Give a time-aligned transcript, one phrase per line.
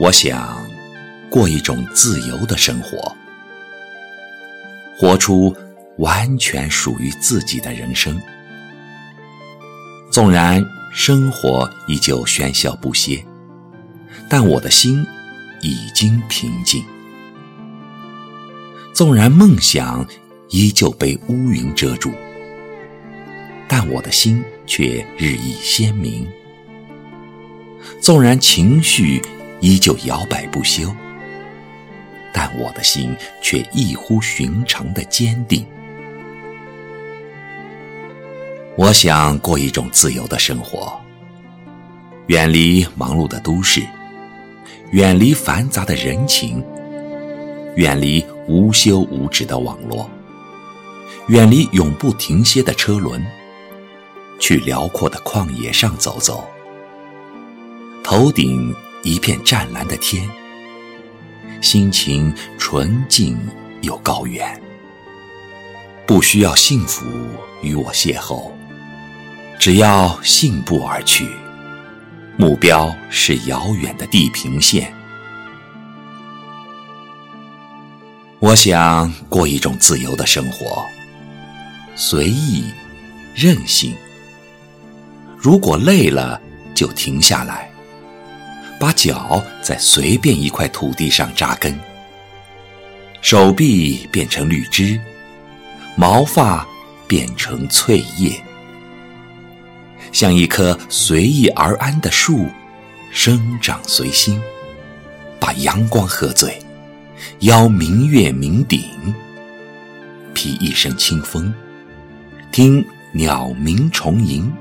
[0.00, 0.64] 我想
[1.28, 3.16] 过一种自由的生活，
[4.96, 5.54] 活出
[5.96, 8.20] 完全属于自己的人生。
[10.08, 13.24] 纵然生活依旧喧嚣不歇，
[14.28, 15.04] 但我的心
[15.62, 16.84] 已经平静。
[18.94, 20.06] 纵然梦想
[20.50, 22.12] 依旧被乌云遮住，
[23.66, 26.24] 但我的心却日益鲜明。
[28.00, 29.20] 纵然情绪
[29.60, 30.94] 依旧摇摆不休，
[32.32, 35.66] 但我的心却异乎寻常的坚定。
[38.76, 41.00] 我想过一种自由的生活，
[42.28, 43.82] 远离忙碌的都市，
[44.92, 46.64] 远离繁杂的人情，
[47.74, 50.08] 远离无休无止的网络，
[51.26, 53.20] 远离永不停歇的车轮，
[54.38, 56.48] 去辽阔的旷野上走走。
[58.04, 60.28] 头顶一片湛蓝的天，
[61.60, 63.38] 心情纯净
[63.82, 64.60] 又高远。
[66.06, 67.04] 不需要幸福
[67.62, 68.50] 与我邂逅，
[69.58, 71.28] 只要信步而去，
[72.36, 74.92] 目标是遥远的地平线。
[78.40, 80.84] 我想过一种自由的生活，
[81.94, 82.64] 随意、
[83.34, 83.94] 任性。
[85.36, 86.40] 如果累了，
[86.74, 87.67] 就停下来。
[88.78, 91.78] 把脚在随便一块土地上扎根，
[93.20, 95.00] 手臂变成绿枝，
[95.96, 96.66] 毛发
[97.06, 98.32] 变成翠叶，
[100.12, 102.48] 像一棵随意而安的树，
[103.10, 104.40] 生长随心，
[105.40, 106.62] 把阳光喝醉，
[107.40, 108.84] 邀明月明顶，
[110.34, 111.52] 披一身清风，
[112.52, 114.52] 听鸟鸣虫吟，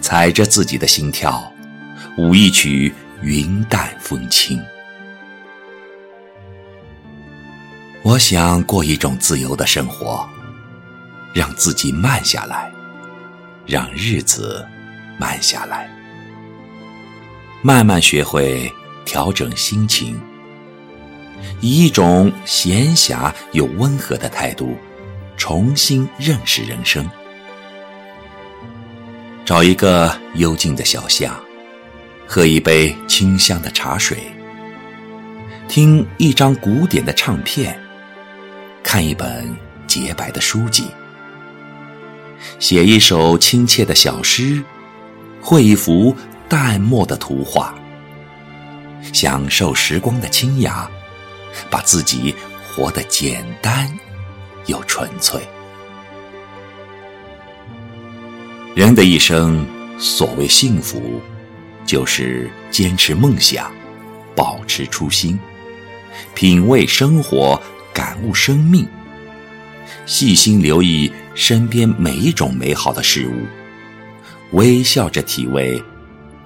[0.00, 1.51] 踩着自己的心跳。
[2.18, 2.92] 舞一曲
[3.22, 4.62] 云淡风轻，
[8.02, 10.28] 我想过一种自由的生活，
[11.32, 12.70] 让自己慢下来，
[13.66, 14.62] 让日子
[15.18, 15.90] 慢下来，
[17.62, 18.70] 慢慢学会
[19.06, 20.20] 调整心情，
[21.62, 24.76] 以一种闲暇又温和的态度，
[25.38, 27.08] 重新认识人生。
[29.46, 31.41] 找一个幽静的小巷。
[32.34, 34.16] 喝一杯清香的茶水，
[35.68, 37.78] 听一张古典的唱片，
[38.82, 39.54] 看一本
[39.86, 40.86] 洁白的书籍，
[42.58, 44.62] 写一首亲切的小诗，
[45.42, 46.16] 绘一幅
[46.48, 47.74] 淡墨的图画，
[49.12, 50.90] 享受时光的清雅，
[51.68, 52.34] 把自己
[52.66, 53.86] 活得简单
[54.64, 55.38] 又纯粹。
[58.74, 59.66] 人的一生，
[59.98, 61.20] 所谓幸福。
[61.84, 63.70] 就是坚持梦想，
[64.34, 65.38] 保持初心，
[66.34, 67.60] 品味生活，
[67.92, 68.86] 感悟生命，
[70.06, 73.46] 细心留意身边每一种美好的事物，
[74.56, 75.82] 微笑着体味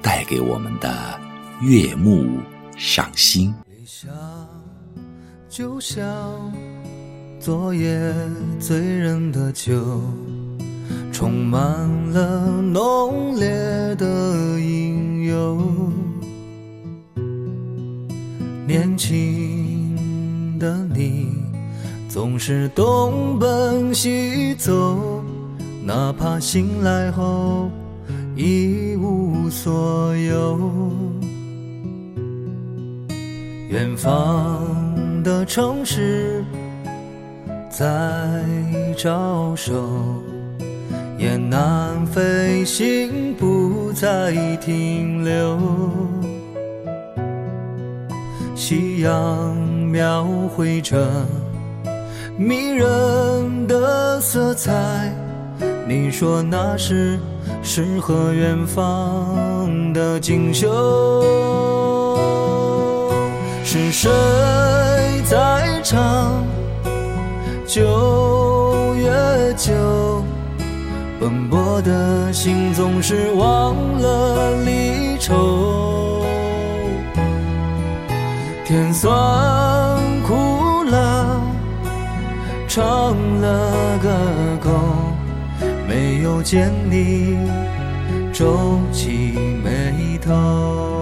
[0.00, 1.20] 带给我们的
[1.60, 2.38] 悦目
[2.76, 3.54] 赏心。
[3.66, 4.10] 理想
[5.48, 6.04] 就像
[7.38, 8.12] 昨夜
[8.58, 10.00] 醉人的酒，
[11.12, 11.62] 充满
[12.12, 13.48] 了浓烈
[13.96, 14.58] 的
[15.26, 15.58] 有
[18.66, 21.28] 年轻的你，
[22.08, 25.22] 总是东奔西走，
[25.84, 27.70] 哪怕醒来后
[28.36, 30.58] 一无所有。
[33.68, 34.64] 远方
[35.22, 36.44] 的城市
[37.70, 38.44] 在
[38.96, 39.72] 招手。
[41.22, 45.56] 雁南飞行，不再停留。
[48.56, 51.24] 夕阳描绘着
[52.36, 55.14] 迷人的色彩，
[55.86, 57.20] 你说那是
[57.62, 62.18] 诗和远方的锦绣。
[63.62, 64.10] 是谁
[65.30, 66.44] 在唱
[67.64, 68.11] 就
[71.22, 76.20] 奔波的心总是忘了离愁，
[78.64, 79.08] 甜酸
[80.22, 81.40] 苦辣
[82.66, 84.10] 尝了个
[84.60, 84.70] 够，
[85.86, 87.38] 没有见你
[88.32, 91.01] 皱起眉头。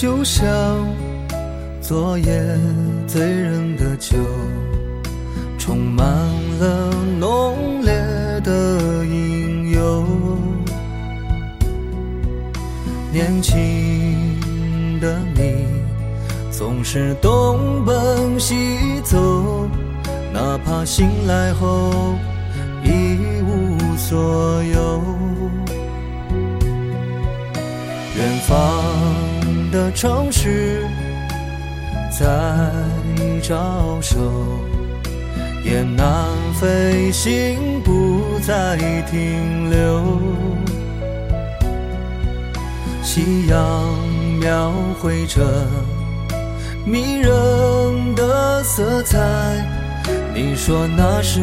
[0.00, 0.46] 就像
[1.80, 2.24] 昨夜
[3.08, 4.16] 醉人的酒，
[5.58, 6.06] 充满
[6.60, 7.92] 了浓烈
[8.44, 10.06] 的引诱。
[13.12, 15.66] 年轻的你
[16.52, 18.54] 总是东奔西
[19.02, 19.68] 走，
[20.32, 22.14] 哪怕醒来后
[22.84, 25.02] 一无所有。
[28.14, 29.17] 远方。
[29.70, 30.86] 的城市
[32.10, 32.26] 在
[33.42, 34.16] 招手，
[35.64, 36.26] 雁南
[36.60, 38.76] 飞行不再
[39.10, 40.18] 停留。
[43.02, 43.84] 夕阳
[44.40, 45.40] 描绘着
[46.84, 49.18] 迷人的色彩，
[50.34, 51.40] 你说那是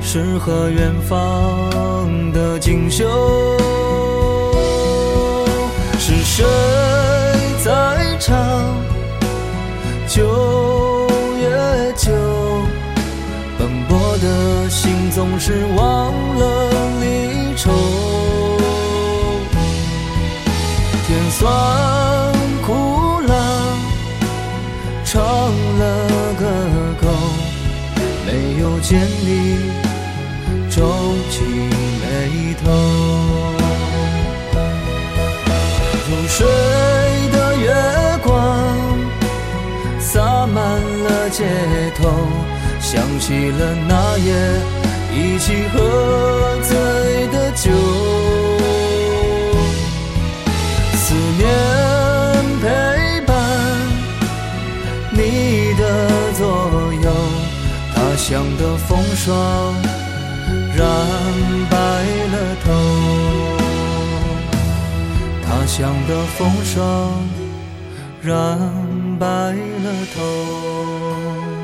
[0.00, 3.58] 诗和远方的锦绣，
[5.98, 6.89] 是谁？
[10.06, 11.06] 酒
[11.40, 12.10] 越久，
[13.56, 16.68] 奔波的心总是忘了
[17.00, 17.70] 离愁。
[21.06, 21.46] 甜酸
[22.66, 23.34] 苦辣
[25.04, 25.20] 尝
[25.78, 25.86] 了
[26.40, 26.44] 个
[27.00, 27.06] 够，
[28.26, 29.79] 没有见你
[40.52, 40.62] 满
[41.04, 41.44] 了街
[41.96, 42.08] 头
[42.80, 44.28] 想起了那夜
[45.12, 45.78] 一起喝
[46.62, 46.76] 醉
[47.28, 47.70] 的酒，
[50.94, 51.42] 思念
[52.60, 52.64] 陪
[53.26, 53.28] 伴
[55.12, 56.40] 你的左
[57.02, 57.06] 右，
[57.94, 59.74] 他乡的风霜
[60.76, 60.86] 染
[61.70, 61.76] 白
[62.32, 62.66] 了头，
[65.44, 66.78] 他乡的风霜
[68.22, 68.30] 染
[69.20, 71.59] 白了头。